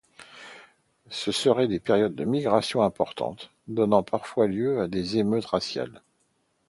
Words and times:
Ce 1.11 1.31
serait 1.31 1.67
des 1.67 1.79
périodes 1.79 2.15
de 2.15 2.25
migrations 2.25 2.81
importantes, 2.81 3.51
donnant 3.67 4.01
parfois 4.01 4.47
lieu 4.47 4.81
à 4.81 4.87
des 4.87 5.17
émeutes 5.17 5.45
raciales. 5.45 6.01